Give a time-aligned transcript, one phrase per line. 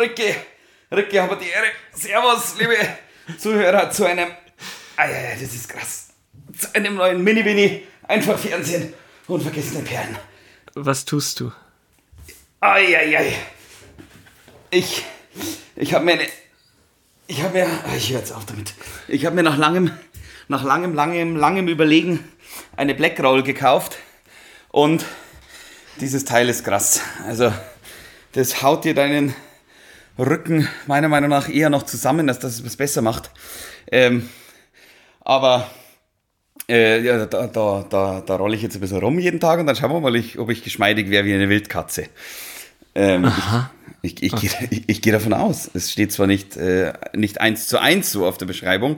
[0.00, 0.34] Ricky,
[0.90, 1.66] Ricky, habe die Ehre.
[1.92, 2.74] Servus, liebe
[3.36, 4.30] Zuhörer, zu einem,
[4.96, 6.08] ah ja, ja, das ist krass,
[6.58, 8.94] zu einem neuen Mini-Mini, einfach Fernsehen,
[9.26, 10.16] unvergessene Perlen.
[10.74, 11.52] Was tust du?
[12.60, 13.34] Eieiei.
[14.70, 15.04] Ich,
[15.76, 16.26] ich habe mir eine,
[17.26, 18.72] ich habe mir, ah, ich höre jetzt auf damit,
[19.06, 19.90] ich habe mir nach langem,
[20.48, 22.26] nach langem, langem, langem Überlegen
[22.74, 23.98] eine Black Roll gekauft
[24.70, 25.04] und
[26.00, 27.02] dieses Teil ist krass.
[27.26, 27.52] Also,
[28.32, 29.34] das haut dir deinen
[30.20, 33.30] Rücken meiner Meinung nach eher noch zusammen, dass das was besser macht.
[33.90, 34.28] Ähm,
[35.20, 35.68] aber
[36.68, 39.66] äh, ja, da, da, da, da rolle ich jetzt ein bisschen rum jeden Tag und
[39.66, 42.06] dann schauen wir mal, ich, ob ich geschmeidig wäre wie eine Wildkatze.
[42.94, 43.70] Ähm, Aha.
[44.02, 45.70] Ich, ich, ich, gehe, ich, ich gehe davon aus.
[45.74, 48.96] Es steht zwar nicht, äh, nicht eins zu eins so auf der Beschreibung,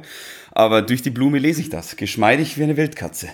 [0.53, 1.97] aber durch die Blume lese ich das.
[1.97, 3.29] Geschmeidig wie eine Wildkatze.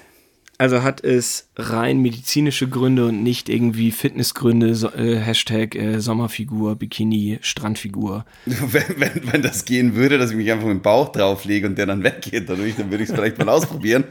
[0.61, 6.75] Also hat es rein medizinische Gründe und nicht irgendwie Fitnessgründe, so, äh, Hashtag äh, Sommerfigur,
[6.75, 8.27] Bikini, Strandfigur.
[8.45, 11.79] Wenn, wenn, wenn das gehen würde, dass ich mich einfach mit dem Bauch drauflege und
[11.79, 14.05] der dann weggeht dadurch, dann würde ich es vielleicht mal ausprobieren.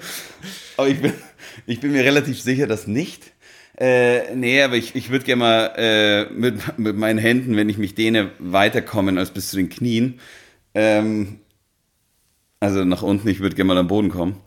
[0.77, 1.11] Aber ich bin,
[1.65, 3.33] ich bin mir relativ sicher, dass nicht.
[3.77, 7.77] Äh, nee, aber ich, ich würde gerne mal äh, mit, mit meinen Händen, wenn ich
[7.77, 10.19] mich dehne, weiterkommen als bis zu den Knien.
[10.73, 11.39] Ähm,
[12.61, 14.37] also nach unten, ich würde gerne mal am Boden kommen.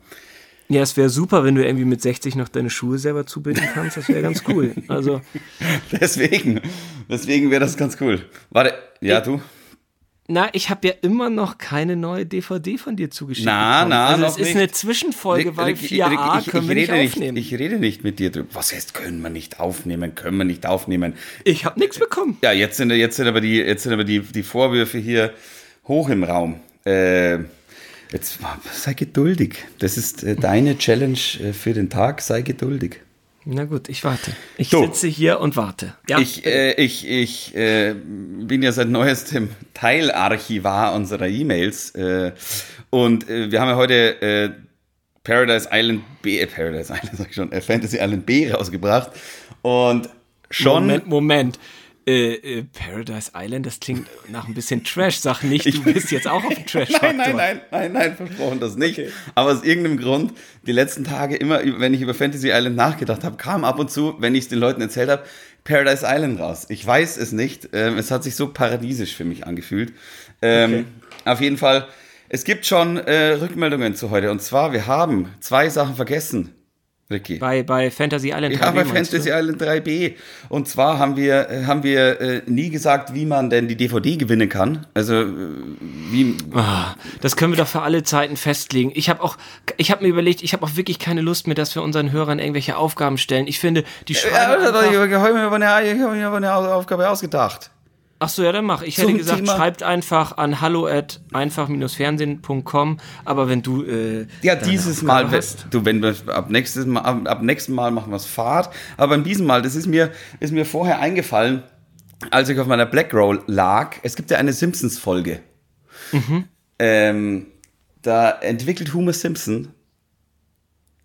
[0.73, 3.97] Ja, es wäre super, wenn du irgendwie mit 60 noch deine Schuhe selber zubinden kannst.
[3.97, 4.73] Das wäre ganz cool.
[4.87, 5.19] Also,
[5.91, 6.61] Deswegen,
[7.09, 8.23] deswegen wäre das ganz cool.
[8.51, 9.41] Warte, ja, du?
[10.27, 13.45] na, ich habe ja immer noch keine neue DVD von dir zugeschickt.
[13.45, 13.89] Na, bekommen.
[13.89, 14.55] na, also es ist nicht.
[14.57, 17.35] eine Zwischenfolge, weil Rick- 4a Rick- ich, können wir ich nicht aufnehmen.
[17.37, 18.47] Ich, ich rede nicht mit dir drüber.
[18.53, 20.15] Was heißt, können wir nicht aufnehmen?
[20.15, 21.15] Können wir nicht aufnehmen?
[21.43, 22.37] Ich habe nichts bekommen.
[22.43, 25.33] Ja, jetzt sind, jetzt sind aber die, jetzt sind aber die, die Vorwürfe hier
[25.89, 26.61] hoch im Raum.
[26.85, 27.39] Äh,
[28.13, 28.39] jetzt
[28.73, 29.55] sei geduldig.
[29.79, 32.21] Das ist äh, deine Challenge äh, für den Tag.
[32.21, 32.97] Sei geduldig.
[33.43, 34.31] Na gut, ich warte.
[34.57, 34.83] Ich Du.
[34.85, 35.95] sitze hier und warte.
[36.07, 42.33] Ja, Ich, äh, ich, ich äh, bin ja seit neuestem Teilarchivar unserer E-Mails äh,
[42.91, 44.55] und äh, wir haben ja heute
[45.23, 49.11] Paradise Island B, Paradise Island sag ich schon, Fantasy Island B rausgebracht
[49.61, 50.09] und
[50.49, 51.59] schon Moment, Moment.
[52.07, 55.19] Äh, äh, Paradise Island, das klingt nach ein bisschen Trash.
[55.19, 58.59] Sag nicht, du bist jetzt auch auf dem trash Nein, nein, nein, nein, nein, versprochen
[58.59, 58.99] das nicht.
[59.35, 60.33] Aber aus irgendeinem Grund,
[60.65, 64.15] die letzten Tage immer, wenn ich über Fantasy Island nachgedacht habe, kam ab und zu,
[64.19, 65.23] wenn ich es den Leuten erzählt habe,
[65.63, 66.65] Paradise Island raus.
[66.69, 67.69] Ich weiß es nicht.
[67.73, 69.93] Ähm, es hat sich so paradiesisch für mich angefühlt.
[70.41, 70.87] Ähm,
[71.23, 71.87] Auf jeden Fall,
[72.29, 74.31] es gibt schon äh, Rückmeldungen zu heute.
[74.31, 76.55] Und zwar, wir haben zwei Sachen vergessen,
[77.11, 77.37] Ricky.
[77.39, 79.37] Bei, bei Fantasy Island Ja, 3D bei Fantasy du?
[79.37, 80.13] Island 3B.
[80.49, 84.17] Und zwar haben wir, äh, haben wir äh, nie gesagt, wie man denn die DVD
[84.17, 84.85] gewinnen kann.
[84.93, 85.27] Also, äh,
[86.11, 88.91] wie, Ah, das können wir doch für alle Zeiten festlegen.
[88.95, 89.37] Ich habe auch,
[89.77, 92.39] ich habe mir überlegt, ich habe auch wirklich keine Lust mehr, dass wir unseren Hörern
[92.39, 93.47] irgendwelche Aufgaben stellen.
[93.47, 97.69] Ich finde, die Ja, schreiben war- ich habe mir aber eine Aufgabe ausgedacht.
[98.23, 98.83] Ach so, ja, dann mach.
[98.83, 102.97] Ich hätte gesagt, Thema- schreibt einfach an hallo at einfach-fernsehen.com.
[103.25, 107.21] Aber wenn du äh, Ja, dieses Mal, hast, du, wenn wir ab nächstes Mal, ab,
[107.25, 108.69] ab nächsten Mal machen wir es Fahrt.
[108.97, 111.63] Aber beim diesem Mal, das ist mir, ist mir vorher eingefallen,
[112.29, 113.95] als ich auf meiner Black Roll lag.
[114.03, 115.39] Es gibt ja eine Simpsons-Folge.
[116.79, 117.47] Ähm,
[118.01, 119.69] da entwickelt Homer Simpson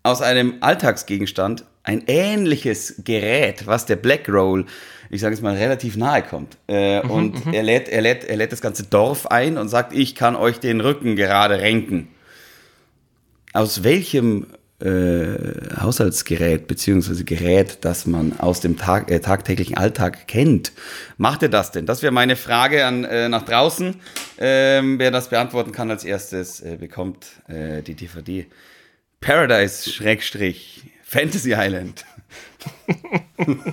[0.07, 4.65] aus einem Alltagsgegenstand ein ähnliches Gerät, was der Black Roll,
[5.09, 6.57] ich sage es mal, relativ nahe kommt.
[6.67, 10.15] Äh, und er lädt, er, lädt, er lädt das ganze Dorf ein und sagt, ich
[10.15, 12.07] kann euch den Rücken gerade renken.
[13.53, 14.47] Aus welchem
[14.79, 20.71] äh, Haushaltsgerät beziehungsweise Gerät, das man aus dem Tag, äh, tagtäglichen Alltag kennt,
[21.17, 21.85] macht er das denn?
[21.85, 23.95] Das wäre meine Frage an äh, nach draußen.
[24.37, 28.45] Ähm, wer das beantworten kann als erstes, äh, bekommt äh, die DVD
[29.21, 32.05] Paradise Schrägstrich Fantasy Island.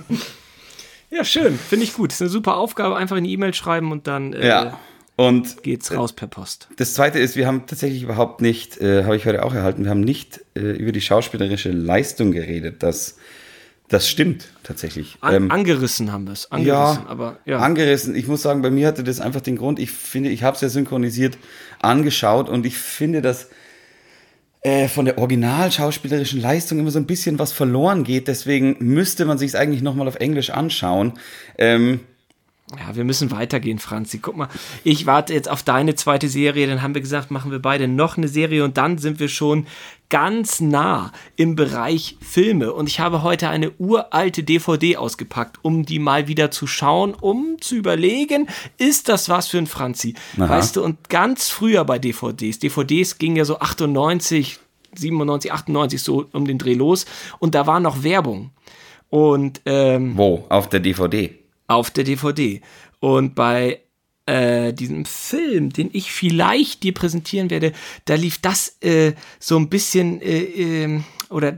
[1.09, 2.11] ja, schön, finde ich gut.
[2.11, 2.95] Ist eine super Aufgabe.
[2.95, 4.79] Einfach eine E-Mail schreiben und dann äh, Ja.
[5.17, 6.67] Und geht's raus per Post.
[6.75, 9.89] das zweite ist, wir haben tatsächlich überhaupt nicht, äh, habe ich heute auch erhalten, wir
[9.89, 12.83] haben nicht äh, über die schauspielerische Leistung geredet.
[12.83, 13.15] Das,
[13.87, 15.15] das stimmt tatsächlich.
[15.21, 16.51] An, Ähm, angerissen haben wir es.
[16.51, 17.59] Angerissen, ja, aber ja.
[17.59, 18.13] angerissen.
[18.13, 20.61] Ich muss sagen, bei mir hatte das einfach den Grund, ich finde, ich habe es
[20.61, 21.37] ja synchronisiert
[21.81, 23.47] angeschaut und ich finde, dass
[24.65, 28.27] äh, von der original-schauspielerischen Leistung immer so ein bisschen was verloren geht.
[28.27, 31.13] Deswegen müsste man sich es eigentlich nochmal auf Englisch anschauen.
[31.59, 31.99] Ähm,
[32.71, 34.17] Ja, wir müssen weitergehen, Franzi.
[34.17, 34.49] Guck mal,
[34.83, 36.65] ich warte jetzt auf deine zweite Serie.
[36.65, 39.67] Dann haben wir gesagt, machen wir beide noch eine Serie und dann sind wir schon
[40.09, 42.73] ganz nah im Bereich Filme.
[42.73, 47.57] Und ich habe heute eine uralte DVD ausgepackt, um die mal wieder zu schauen, um
[47.61, 48.47] zu überlegen,
[48.79, 50.15] ist das was für ein Franzi?
[50.37, 50.49] Aha.
[50.49, 54.57] Weißt du, und ganz früher bei DVDs, DVDs ging ja so 98,
[54.95, 57.05] 97, 98 so um den Dreh los
[57.37, 58.49] und da war noch Werbung.
[59.11, 60.45] Und ähm, wo?
[60.49, 61.44] Auf der DVD.
[61.67, 62.61] Auf der DVD.
[62.99, 63.81] Und bei
[64.25, 67.73] äh, diesem Film, den ich vielleicht dir präsentieren werde,
[68.05, 71.55] da lief das äh, so ein bisschen äh, äh, oder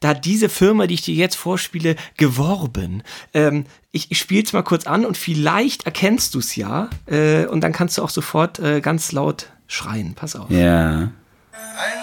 [0.00, 3.02] da hat diese Firma, die ich dir jetzt vorspiele, geworben.
[3.34, 7.46] Ähm, ich ich spiele es mal kurz an und vielleicht erkennst du es ja äh,
[7.46, 10.14] und dann kannst du auch sofort äh, ganz laut schreien.
[10.14, 10.50] Pass auf.
[10.50, 11.12] Ja.
[11.52, 11.95] Ein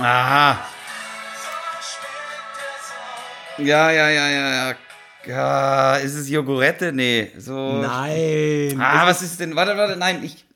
[0.00, 0.58] Sommer.
[3.58, 4.74] Ja, ja, ja, ja, ja.
[5.26, 6.92] Ja, ist es Jogurette?
[6.92, 7.52] Nee, so.
[7.82, 8.80] Nein.
[8.80, 9.54] Ah, was ist denn?
[9.54, 10.46] Warte, warte, nein, ich.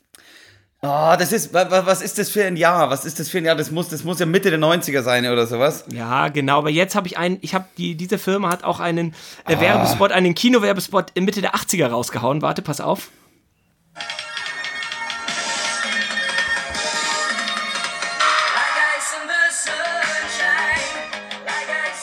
[0.81, 2.89] Oh, das ist, wa- wa- was ist das für ein Jahr?
[2.91, 3.57] Was ist das für ein Jahr?
[3.57, 5.85] Das muss, das muss ja Mitte der 90er sein oder sowas.
[5.91, 6.59] Ja, genau.
[6.59, 9.15] Aber jetzt habe ich einen, ich habe die, diese Firma hat auch einen
[9.47, 12.41] äh, Werbespot, einen Kinowerbespot in Mitte der 80er rausgehauen.
[12.43, 13.09] Warte, pass auf.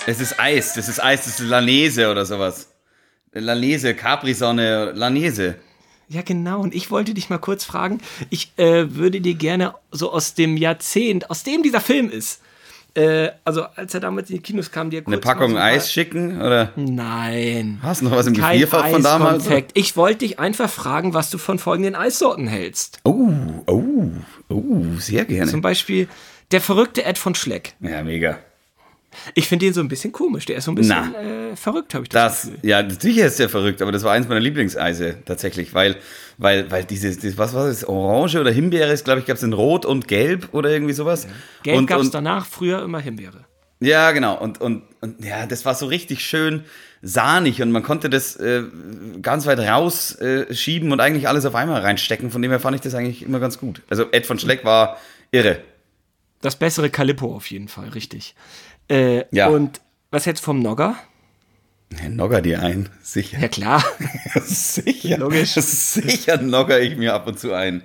[0.08, 2.70] Es ist Eis, das ist Eis, das ist Lanese oder sowas.
[3.34, 5.56] Lanese, Capri-Sonne, Lanese.
[6.10, 6.60] Ja, genau.
[6.62, 8.00] Und ich wollte dich mal kurz fragen,
[8.30, 12.42] ich äh, würde dir gerne so aus dem Jahrzehnt, aus dem dieser Film ist,
[12.96, 15.94] äh, also als er damals in die Kinos kam, dir kurz Eine Packung so Eis
[15.94, 17.80] schicken oder Nein.
[17.84, 19.48] hast du noch was im Gefrierfach von damals?
[19.76, 23.00] Ich wollte dich einfach fragen, was du von folgenden Eissorten hältst.
[23.06, 23.30] Oh,
[23.68, 23.84] oh,
[24.50, 25.50] oh, sehr gerne.
[25.50, 26.10] Zum Beispiel
[26.52, 27.76] der verrückte Ed von Schleck.
[27.80, 28.40] Ja, mega.
[29.36, 30.46] Ich finde den so ein bisschen komisch.
[30.46, 32.70] Der ist so ein bisschen äh, verrückt, habe ich das, Das, Gefühl.
[32.70, 35.98] ja, sicher ist der verrückt, aber das war eins meiner Lieblingseise tatsächlich, weil,
[36.38, 39.44] weil, weil dieses, dieses was war das, Orange oder Himbeere ist, glaube ich, gab es
[39.44, 41.28] in Rot und Gelb oder irgendwie sowas.
[41.64, 43.46] Gelb und, gab es danach, früher immer Himbeere.
[43.82, 44.38] Ja, genau.
[44.38, 46.64] Und, und, und ja, das war so richtig schön
[47.02, 48.64] sahnig und man konnte das äh,
[49.24, 52.30] ganz weit rausschieben äh, schieben und eigentlich alles auf einmal reinstecken.
[52.30, 53.82] Von dem her fand ich das eigentlich immer ganz gut.
[53.90, 54.98] Also Ed von Schleck war
[55.32, 55.60] irre.
[56.42, 58.36] Das bessere Calippo auf jeden Fall, richtig.
[58.90, 59.48] Äh, Ja.
[59.48, 60.96] Und was jetzt vom Nogger?
[62.10, 63.40] Nogger dir ein, sicher.
[63.40, 63.84] Ja klar.
[64.46, 65.18] sicher.
[65.18, 65.54] Logisch.
[65.54, 67.84] Sicher nogger ich mir ab und zu ein.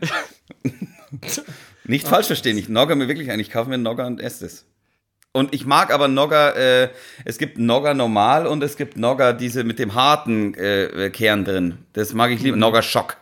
[1.84, 3.40] Nicht falsch verstehen, ich nogger mir wirklich ein.
[3.40, 4.64] Ich kaufe mir Nogger und esse es.
[5.32, 6.88] Und ich mag aber Nogger, äh,
[7.24, 11.78] es gibt Nogger normal und es gibt Nogger diese mit dem harten äh, Kern drin.
[11.92, 12.56] Das mag ich lieber.
[12.56, 13.16] Nogger Schock,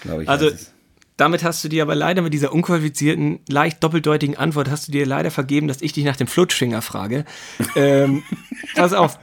[0.00, 0.28] glaube ich.
[0.28, 0.50] Also.
[1.16, 5.06] Damit hast du dir aber leider mit dieser unqualifizierten, leicht doppeldeutigen Antwort hast du dir
[5.06, 7.24] leider vergeben, dass ich dich nach dem Flutschfinger frage.
[7.76, 8.22] ähm,
[8.74, 9.18] pass auf.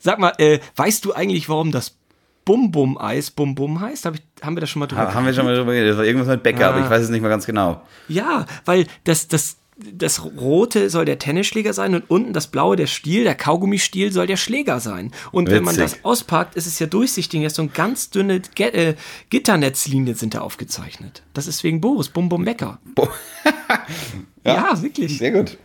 [0.00, 1.96] Sag mal, äh, weißt du eigentlich, warum das
[2.44, 4.04] Bum-Bum-Eis Bum-Bum heißt?
[4.04, 5.92] Hab ich, haben wir da schon mal drüber Ha- haben wir schon mal drüber geredet.
[5.92, 6.84] Das war irgendwas mit Bäcker, aber Ah.
[6.84, 7.80] ich weiß es nicht mehr ganz genau.
[8.08, 12.86] Ja, weil das, das, das Rote soll der Tennisschläger sein und unten das Blaue der
[12.86, 15.10] Stiel, der Kaugummistiel soll der Schläger sein.
[15.32, 15.98] Und wenn man Witzig.
[15.98, 17.40] das auspackt, ist es ja durchsichtig.
[17.40, 18.94] Jetzt so ein ganz dünne äh,
[19.30, 21.22] Gitternetzlinien sind da aufgezeichnet.
[21.32, 22.78] Das ist wegen Boris, Bum Bum Lecker.
[22.94, 23.08] Bo-
[24.44, 25.18] Ja, wirklich.
[25.18, 25.58] Sehr gut.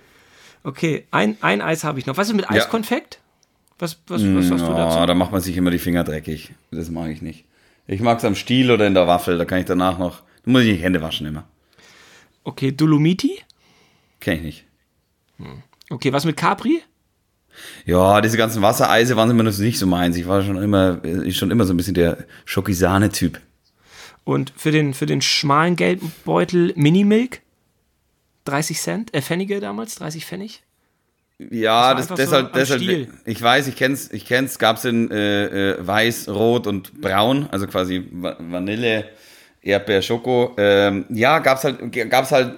[0.64, 2.18] Okay, ein, ein Eis habe ich noch.
[2.18, 3.20] Was ist mit Eiskonfekt?
[3.78, 5.06] Was, was, was hast du dazu?
[5.06, 6.52] da macht man sich immer die Finger dreckig.
[6.72, 7.46] Das mag ich nicht.
[7.88, 9.38] Ich mag es am Stiel oder in der Waffel.
[9.38, 10.22] Da kann ich danach noch.
[10.46, 11.46] Da muss ich nicht Hände waschen immer.
[12.44, 13.40] Okay, Dolomiti?
[14.19, 14.66] Kenn ich nicht.
[15.89, 16.81] Okay, was mit Capri?
[17.86, 20.16] Ja, diese ganzen Wassereise waren immer noch nicht so meins.
[20.18, 21.01] Ich war schon immer,
[21.31, 23.39] schon immer so ein bisschen der Schokisane-Typ.
[24.24, 27.42] Und für den, für den schmalen gelben Beutel Minimilk?
[28.45, 30.64] 30 Cent, äh, Pfennige damals, 30 Pfennig?
[31.52, 35.09] Ja, Das das, einfach so deshalb, deshalb ich weiß, ich kenn's, ich kenn's, gab's in
[35.09, 39.06] äh, äh, weiß, rot und braun, also quasi Va- Vanille,
[39.61, 40.54] Erdbeer, Schoko.
[40.57, 42.56] Ähm, ja, gab's halt, gab's halt,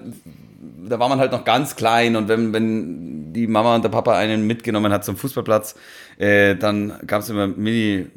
[0.91, 4.15] da war man halt noch ganz klein und wenn, wenn die Mama und der Papa
[4.15, 5.75] einen mitgenommen hat zum Fußballplatz,
[6.17, 8.07] äh, dann gab's immer Mini,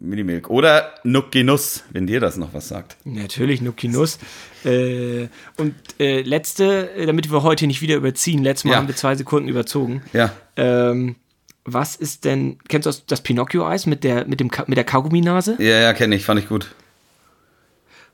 [0.00, 0.50] Mini-Milk.
[0.50, 2.96] Oder Nucki Nuss, wenn dir das noch was sagt.
[3.04, 4.18] Natürlich, Nuki Nuss.
[4.64, 8.76] Äh, und äh, letzte, damit wir heute nicht wieder überziehen, letztes Mal Ja.
[8.78, 10.02] haben wir zwei Sekunden überzogen.
[10.12, 10.32] Ja.
[10.56, 11.16] Ähm,
[11.64, 15.56] was ist denn, kennst du das, das Pinocchio-Eis mit der, mit, dem, mit der Kaugumminase?
[15.58, 16.74] Ja, ja, kenne ich, fand ich gut.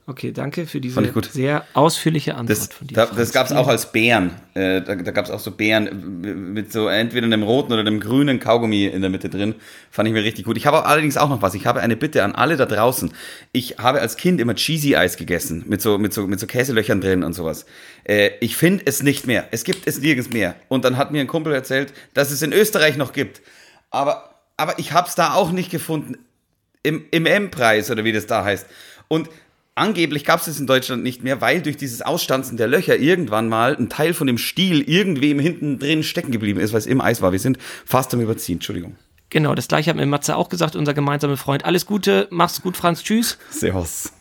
[0.08, 2.94] Okay, danke für diese sehr ausführliche Antwort Das, von dir.
[2.94, 4.30] da, das gab es auch als Beeren.
[4.54, 7.82] Äh, da da gab es auch so Beeren äh, mit so entweder einem roten oder
[7.82, 9.54] einem grünen Kaugummi in der Mitte drin.
[9.90, 10.56] Fand ich mir richtig gut.
[10.56, 11.52] Ich habe allerdings auch noch was.
[11.52, 13.12] Ich habe eine Bitte an alle da draußen.
[13.52, 17.02] Ich habe als Kind immer Cheesy Eis gegessen mit so mit so mit so Käselöchern
[17.02, 17.66] drin und sowas.
[18.04, 19.48] Äh, ich finde es nicht mehr.
[19.50, 20.54] Es gibt es nirgends mehr.
[20.68, 23.42] Und dann hat mir ein Kumpel erzählt, dass es in Österreich noch gibt.
[23.90, 26.16] Aber aber ich habe es da auch nicht gefunden
[26.82, 28.66] im, im M-Preis oder wie das da heißt.
[29.08, 29.28] Und
[29.78, 33.48] angeblich gab es es in Deutschland nicht mehr, weil durch dieses Ausstanzen der Löcher irgendwann
[33.48, 37.00] mal ein Teil von dem Stiel irgendwem hinten drin stecken geblieben ist, weil es im
[37.00, 37.32] Eis war.
[37.32, 38.96] Wir sind fast am Überziehen, Entschuldigung.
[39.30, 41.64] Genau, das gleiche hat mir Matze auch gesagt, unser gemeinsamer Freund.
[41.64, 43.38] Alles Gute, mach's gut, Franz, tschüss.
[43.50, 44.12] Servus.